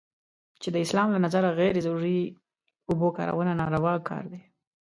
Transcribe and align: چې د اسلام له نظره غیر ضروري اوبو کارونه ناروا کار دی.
چې 0.61 0.67
د 0.73 0.77
اسلام 0.85 1.07
له 1.11 1.19
نظره 1.25 1.49
غیر 1.59 1.75
ضروري 1.85 2.21
اوبو 2.89 3.07
کارونه 3.17 3.51
ناروا 3.61 3.93
کار 4.09 4.23
دی. 4.31 4.41